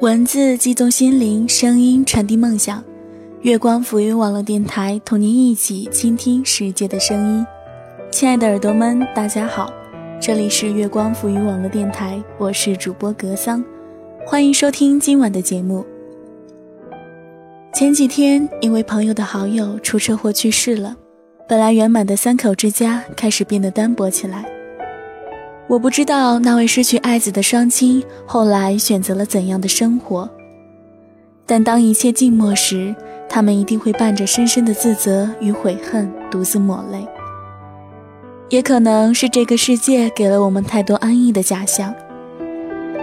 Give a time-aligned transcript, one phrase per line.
[0.00, 2.84] 文字激动心灵，声音传递梦想。
[3.40, 7.44] 月光浮云网络电台同您一起倾听世界的声音。
[8.12, 9.72] 亲爱的耳朵们，大家好，
[10.20, 13.64] 这里是月光浮云网络电台，我是主播格桑，
[14.24, 15.84] 欢迎收听今晚的节目。
[17.74, 20.96] 前几天，一位朋友的好友出车祸去世了，
[21.48, 24.48] 本来圆满的三口之家开始变得单薄起来。
[25.68, 30.26] 我不知道那位失去爱子的双亲后来选择了怎样的生活，
[31.44, 32.94] 但当一切静默时，
[33.28, 37.06] 他们一定会伴着深深的自责与悔恨，独自抹泪。
[38.48, 41.94] 也可能是这个世界给了我们太多安逸的假象，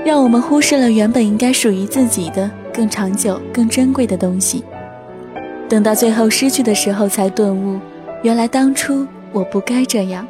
[0.04, 4.64] 让我们忽视了原本应该属于自己的更长久、更珍贵的东西。
[5.70, 7.80] 等到最后失去的时候，才顿悟，
[8.24, 10.28] 原来当初我不该这样。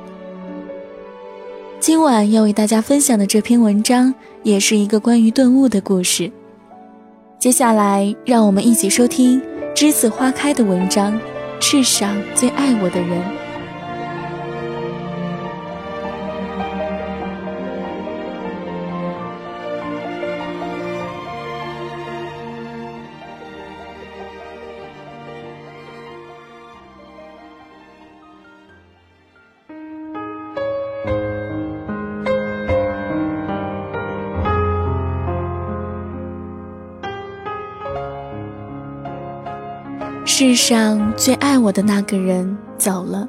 [1.86, 6.32] 今晚要为大家分享的这篇文章，也是一个关于顿悟的故事。
[7.38, 9.40] 接下来，让我们一起收听
[9.76, 11.14] 《栀子花开》的文章，
[11.60, 13.22] 《世上最爱我的人》。
[40.38, 43.26] 世上最爱我的那个人走了，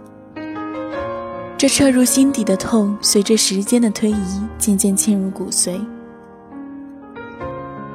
[1.57, 5.81] 这彻入心底的痛，随着时间的推移，渐渐沁入骨髓。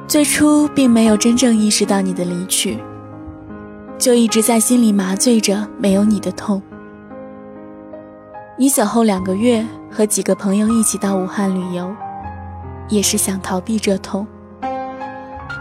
[0.08, 2.78] 最初并没有真正意识到你的离去，
[3.98, 6.62] 就一直在心里麻醉着没有你的痛。
[8.56, 11.94] 你走后两个月，和几个朋友一起到武汉旅游，
[12.88, 14.26] 也是想逃避这痛，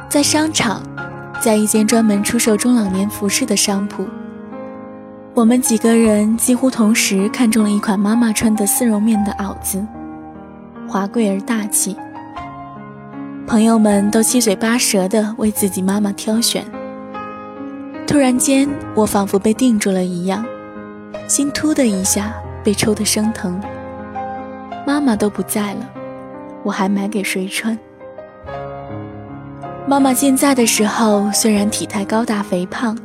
[0.08, 0.82] 在商场。
[1.42, 4.06] 在一间专门出售中老年服饰的商铺，
[5.34, 9.84] 我们几个人几乎同时看中了一款妈妈穿的丝绒面的袄子，
[10.88, 11.96] 华贵而大气。
[13.48, 16.64] 朋友们都七嘴八舌地为自己妈妈挑选。
[18.06, 20.46] 突然间，我仿佛被定住了一样，
[21.28, 22.32] 心突的一下
[22.64, 23.60] 被抽得生疼。
[24.86, 25.90] 妈妈都不在了，
[26.62, 27.76] 我还买给谁穿？
[29.92, 32.98] 妈妈健在的时候，虽然体态高大肥胖，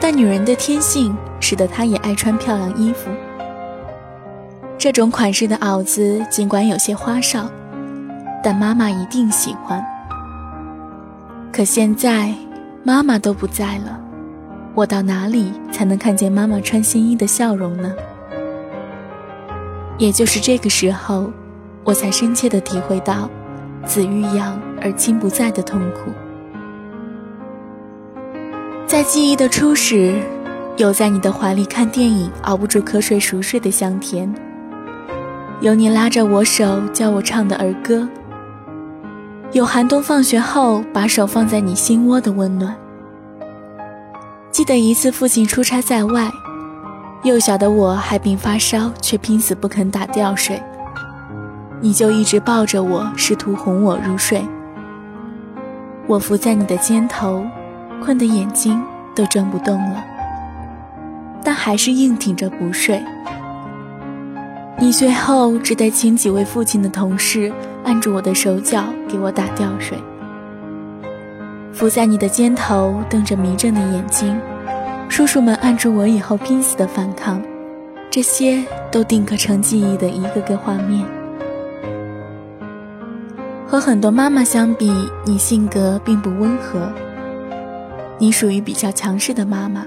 [0.00, 3.08] 但女人的天性使得她也爱穿漂亮衣服。
[4.76, 7.48] 这种款式的袄子尽管有些花哨，
[8.42, 9.80] 但妈妈一定喜欢。
[11.52, 12.34] 可现在，
[12.82, 13.96] 妈妈都不在了，
[14.74, 17.94] 我到哪里才能看见妈妈穿新衣的笑容呢？
[19.98, 21.30] 也就是这个时候，
[21.84, 23.30] 我才深切地体会到。
[23.84, 26.10] 子欲养而亲不在的痛苦，
[28.86, 30.14] 在记忆的初始，
[30.76, 34.32] 有在你的怀里看电影熬不住瞌睡熟睡的香甜，
[35.60, 38.08] 有你拉着我手教我唱的儿歌，
[39.50, 42.74] 有寒冬放学后把手放在你心窝的温暖。
[44.52, 46.30] 记得一次父亲出差在外，
[47.24, 50.62] 幼小的我还病发烧，却拼死不肯打吊水。
[51.84, 54.40] 你就一直抱着我，试图哄我入睡。
[56.06, 57.44] 我伏在你的肩头，
[58.00, 58.80] 困得眼睛
[59.16, 60.04] 都睁不动了，
[61.42, 63.02] 但还是硬挺着不睡。
[64.78, 69.98] 你最后只得请几位父亲的同事按住我的手脚，给我打吊水。
[71.72, 74.40] 伏在你的肩头，瞪着迷睁的眼睛，
[75.08, 77.42] 叔叔们按住我以后拼死的反抗，
[78.08, 81.04] 这些都定格成记忆的一个个画面。
[83.72, 84.92] 和很多妈妈相比，
[85.24, 86.92] 你性格并不温和。
[88.18, 89.86] 你属于比较强势的妈妈。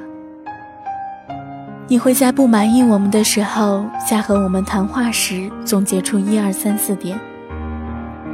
[1.88, 7.15] 你会在不满意我们的时候，在和我们谈话时总结出一二三四点；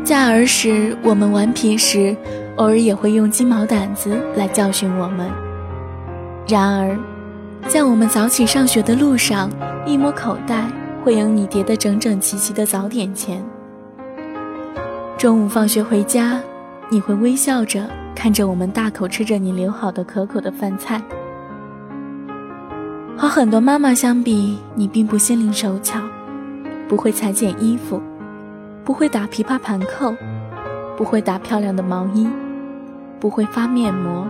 [0.06, 2.16] 在儿时我们顽皮时，
[2.56, 5.30] 偶尔也会用鸡毛掸子来教训我们。
[6.48, 6.98] 然而，
[7.68, 9.52] 在我们早起上学的路上，
[9.86, 10.64] 一摸口袋，
[11.04, 13.44] 会有你叠得整整齐齐的早点钱。
[15.22, 16.42] 中午放学回家，
[16.90, 21.00] 你会微笑着看着我们大口吃着你留好的可口的饭菜。
[23.16, 26.02] 和很多妈妈相比，你并不心灵手巧，
[26.90, 28.02] 不会裁剪衣服，
[28.84, 30.12] 不会打琵琶盘扣，
[30.98, 32.28] 不会打漂亮的毛衣，
[33.20, 34.26] 不会发面膜，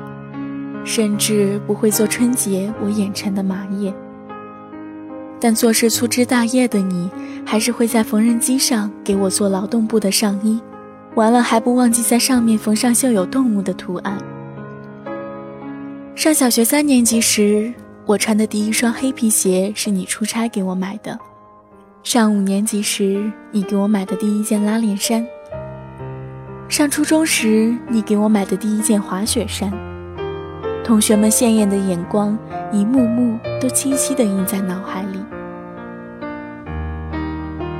[0.83, 3.93] 甚至不会做春节我眼馋的麻叶。
[5.39, 7.09] 但做事粗枝大叶的你，
[7.45, 10.59] 还是会在缝纫机上给我做劳动部的上衣。
[11.15, 14.17] 完了还不忘记在上面缝上绣有动物的图案。
[16.15, 17.73] 上小学三年级时，
[18.05, 21.17] 我穿的第一双黑皮鞋是你出差给我买的；
[22.03, 25.23] 上五年级时，你给我买的第一件拉链衫；
[26.69, 29.71] 上初中时，你给我买的第一件滑雪衫。
[30.83, 32.37] 同学们鲜艳的眼光，
[32.71, 35.19] 一幕幕都清晰地印在脑海里。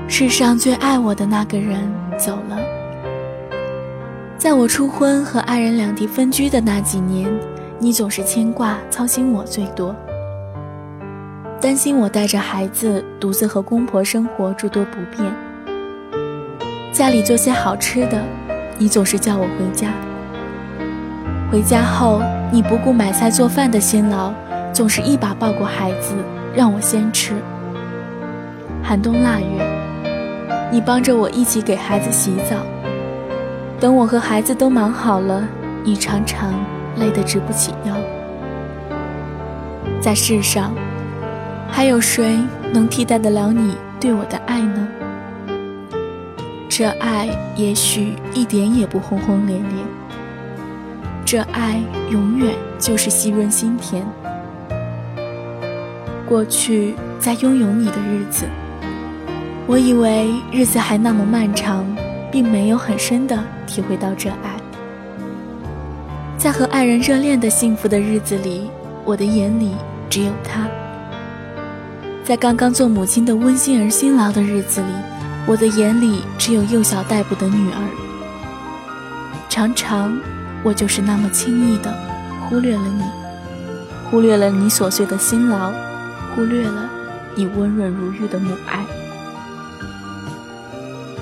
[0.08, 2.58] 世上最爱我的那个人走了，
[4.42, 7.32] 在我初婚和爱人两地分居的那几年，
[7.78, 9.96] 你总是牵挂操心我最多，
[11.62, 15.32] 担心我带着孩子独自和公婆生活诸多不便。
[16.92, 18.20] 家里做些好吃的，
[18.80, 19.94] 你总是叫我回家。
[21.52, 22.20] 回家后，
[22.52, 24.34] 你不顾买菜做饭的辛劳，
[24.74, 26.16] 总是一把抱过孩子
[26.56, 27.36] 让我先吃。
[28.82, 29.72] 寒冬腊月。
[30.72, 32.56] 你帮着我一起给孩子洗澡，
[33.82, 35.44] 等我和孩子都忙好了，
[35.84, 36.54] 你常常
[36.98, 37.96] 累得直不起腰。
[40.00, 40.72] 在世上，
[41.68, 42.38] 还有谁
[42.72, 44.88] 能替代得了你对我的爱呢？
[46.70, 49.66] 这爱也许一点也不轰轰烈烈，
[51.26, 51.82] 这爱
[52.12, 54.06] 永远就是细润心田。
[56.30, 58.46] 过去在拥有你的日子。
[59.66, 61.84] 我以为日子还那么漫长，
[62.32, 63.38] 并没有很深的
[63.68, 64.56] 体会到这爱。
[66.38, 68.70] 在和爱人热恋的幸福的日子里，
[69.06, 69.74] 我的眼里
[70.10, 70.62] 只有他；
[72.24, 74.88] 在刚刚做母亲的温馨而辛劳的日子里，
[75.46, 77.82] 我的眼里只有幼小待哺的女儿。
[79.50, 80.18] 常常，
[80.64, 81.94] 我就是那么轻易的
[82.50, 83.04] 忽略了你，
[84.10, 85.72] 忽略了你琐碎的辛劳，
[86.34, 86.90] 忽略了
[87.36, 88.84] 你温润如玉的母爱。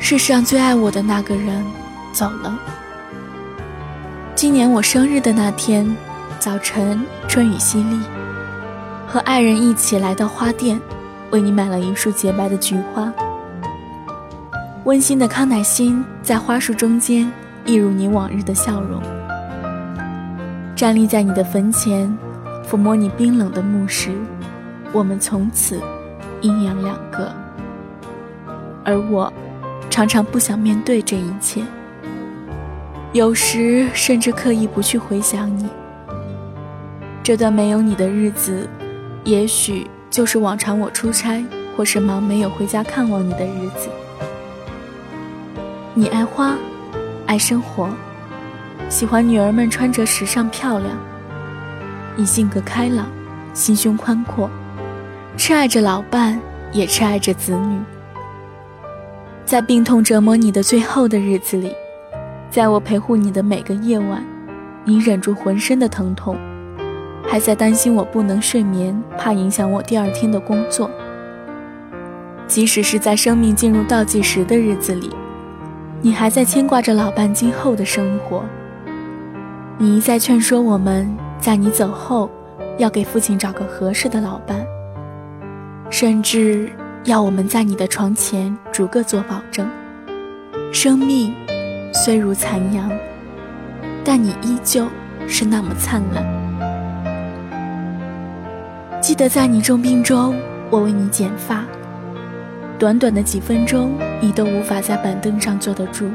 [0.01, 1.63] 世上最爱我的那个人
[2.13, 2.57] 走了。
[4.33, 5.95] 今年我生日的那天
[6.39, 7.99] 早晨，春雨淅沥，
[9.05, 10.79] 和爱人一起来到花店，
[11.31, 13.13] 为你买了一束洁白的菊花。
[14.85, 17.31] 温馨的康乃馨在花束中间，
[17.65, 19.01] 一如你往日的笑容。
[20.75, 22.17] 站立在你的坟前，
[22.67, 24.11] 抚摸你冰冷的木石，
[24.93, 25.79] 我们从此
[26.41, 27.29] 阴阳两隔。
[28.85, 29.31] 而我。
[29.99, 31.61] 常常不想面对这一切，
[33.11, 35.67] 有时甚至刻意不去回想你。
[37.21, 38.65] 这段没有你的日子，
[39.25, 43.89] 也许就是往常我出差或是忙没有回家看望你的日子。
[45.93, 46.55] 你爱花，
[47.25, 47.89] 爱生活，
[48.87, 50.91] 喜欢女儿们穿着时尚漂亮。
[52.15, 53.05] 你性格开朗，
[53.53, 54.49] 心胸宽阔，
[55.35, 56.39] 痴爱着老伴，
[56.71, 57.77] 也痴爱着子女。
[59.49, 61.73] 在病痛折磨你的最后的日子里，
[62.51, 64.23] 在我陪护你的每个夜晚，
[64.83, 66.37] 你忍住浑身的疼痛，
[67.27, 70.87] 还在担心我不能睡眠，怕影响我第二天的工作。
[72.45, 75.09] 即使是在生命进入倒计时的日子里，
[75.99, 78.45] 你还在牵挂着老伴今后的生活。
[79.79, 82.29] 你一再劝说我们在你走后，
[82.77, 84.63] 要给父亲找个合适的老伴，
[85.89, 86.69] 甚至。
[87.05, 89.67] 要我们在你的床前逐个做保证。
[90.71, 91.33] 生命
[91.93, 92.91] 虽如残阳，
[94.03, 94.87] 但你依旧
[95.27, 96.23] 是那么灿烂。
[99.01, 100.35] 记得在你重病中，
[100.69, 101.65] 我为你剪发，
[102.77, 103.91] 短短的几分钟，
[104.21, 106.07] 你都无法在板凳上坐得住。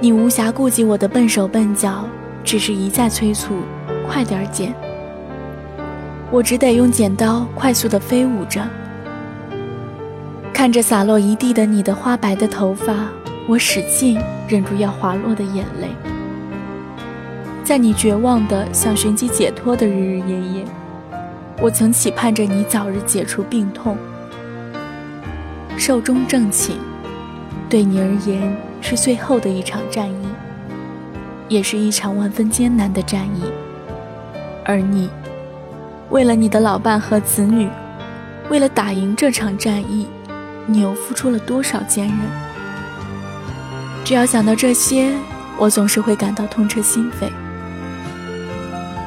[0.00, 2.04] 你无暇顾及我的笨手笨脚，
[2.44, 3.54] 只是一再催促
[4.06, 4.74] ：“快点剪。”
[6.30, 8.60] 我只得用剪刀快速地飞舞着。
[10.56, 12.94] 看着洒落一地的你的花白的头发，
[13.46, 15.88] 我使劲忍住要滑落的眼泪。
[17.62, 20.64] 在你绝望的想寻机解脱的日日夜夜，
[21.60, 23.98] 我曾期盼着你早日解除病痛。
[25.76, 26.76] 寿终正寝，
[27.68, 30.26] 对你而言是最后的一场战役，
[31.48, 33.42] 也是一场万分艰难的战役。
[34.64, 35.10] 而你，
[36.08, 37.68] 为了你的老伴和子女，
[38.48, 40.06] 为了打赢这场战役。
[40.66, 42.18] 你又付出了多少坚韧？
[44.04, 45.12] 只要想到这些，
[45.56, 47.30] 我总是会感到痛彻心扉。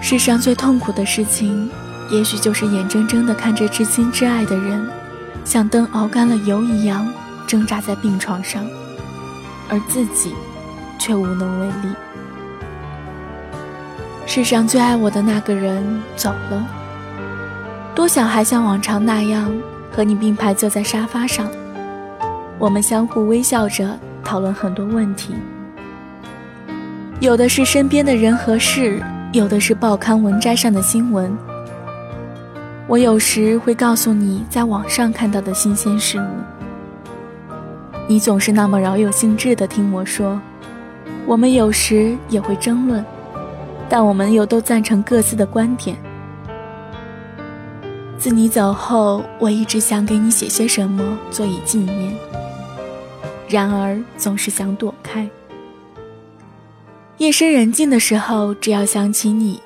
[0.02, 1.70] 世上最痛苦的事情，
[2.10, 4.90] 也许就是眼睁睁地看着至亲至爱的人，
[5.44, 7.08] 像灯熬干了油一样
[7.46, 8.66] 挣扎在病床上，
[9.70, 10.34] 而自己
[10.98, 11.94] 却无能为力。
[14.26, 16.68] 世上最爱我的那个人走了，
[17.96, 19.52] 多想还像往常那样。
[19.92, 21.50] 和你并排坐在沙发上，
[22.58, 25.34] 我们相互微笑着讨论很多问题，
[27.20, 31.36] 有的是身边的人和事，有的是报刊文摘上的新闻。
[32.88, 36.28] 我有时会告诉你在网上看到的新鲜事物，
[38.08, 40.40] 你总是那么饶有兴致地听我说。
[41.26, 43.06] 我们有时也会争论，
[43.88, 45.96] 但我们又都赞成各自的观点。
[48.20, 52.14] 自你走后，我一直想给你写些什么做以纪念，
[53.48, 55.26] 然而总是想躲开。
[57.18, 59.62] 夜深人静的时候，只要想起你，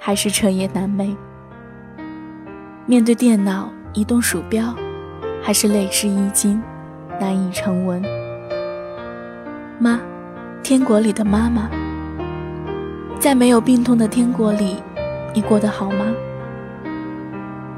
[0.00, 1.14] 还是彻夜难寐。
[2.86, 4.74] 面对电脑，移动鼠标，
[5.42, 6.62] 还是泪湿衣襟，
[7.20, 8.02] 难以成文。
[9.78, 10.00] 妈。
[10.62, 11.70] 天国里的妈妈，
[13.18, 14.76] 在没有病痛的天国里，
[15.32, 16.06] 你过得好吗？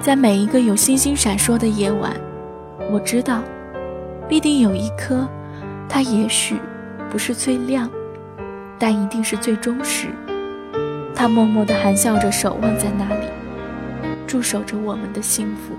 [0.00, 2.16] 在每一个有星星闪烁的夜晚，
[2.90, 3.42] 我知道，
[4.26, 5.28] 必定有一颗，
[5.90, 6.56] 它也许
[7.10, 7.90] 不是最亮，
[8.78, 10.06] 但一定是最忠实。
[11.14, 13.26] 它默默地含笑着守望在那里，
[14.26, 15.74] 驻守着我们的幸福。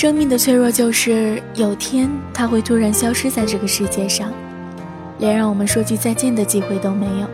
[0.00, 4.30] 生命的脆弱就是有天它会突然消失在这个世界上，
[5.18, 7.26] 连让我们说句再见的机会都没有。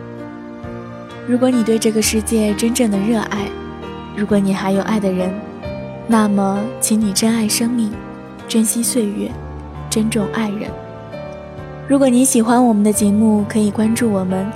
[1.27, 3.47] 如果你对这个世界真正的热爱，
[4.17, 5.31] 如果你还有爱的人，
[6.07, 7.91] 那么请你珍爱生命，
[8.47, 9.29] 珍惜岁月，
[9.87, 10.67] 珍重爱人。
[11.87, 14.51] 如果你喜欢我们的节目，可以关注我们，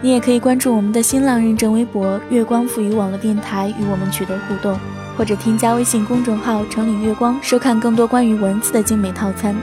[0.00, 4.74] 你也可以关注我们的新浪认证微博“月光赋予网络电台”与我们取得互动。
[5.20, 9.54] 或者添加微信公众号“城里月光”，收看更多关于文字的精美套餐。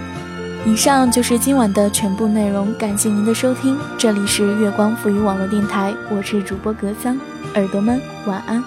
[0.67, 3.75] 以上就是今晚的全部内容，感谢您的收听。
[3.97, 7.19] 这里是月光赋予网络电台，我是主播格桑，
[7.55, 8.63] 耳朵们晚安。